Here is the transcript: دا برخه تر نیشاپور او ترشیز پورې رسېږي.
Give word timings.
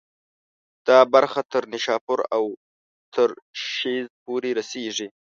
دا 0.87 0.99
برخه 1.13 1.41
تر 1.51 1.63
نیشاپور 1.73 2.19
او 2.35 2.45
ترشیز 3.13 4.05
پورې 4.23 4.49
رسېږي. 4.59 5.07